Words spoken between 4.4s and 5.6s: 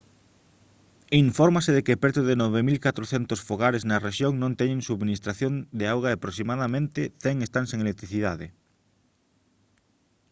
non teñen subministración